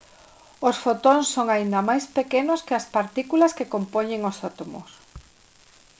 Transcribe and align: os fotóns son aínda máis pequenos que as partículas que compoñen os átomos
os 0.69 0.75
fotóns 0.85 1.25
son 1.35 1.47
aínda 1.49 1.87
máis 1.89 2.05
pequenos 2.17 2.63
que 2.67 2.75
as 2.79 2.85
partículas 2.95 3.55
que 3.57 3.69
compoñen 3.73 4.21
os 4.31 4.37
átomos 4.49 4.89